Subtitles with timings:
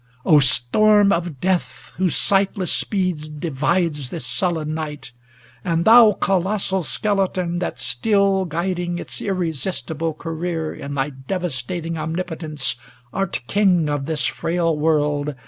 [0.25, 1.93] ŌĆö O storm of death.
[1.97, 5.11] Whose sightless speed divides this sullen night!
[5.63, 12.77] 6ia And thou, colossal Skeleton, that, still Guiding its irresistible career In thy devastating omnipotence,
[13.13, 15.35] Art king of this frail world